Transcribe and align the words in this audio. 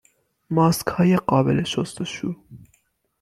ماسکهای 0.49 1.15
قابل 1.17 1.63
شستشو 1.63 2.35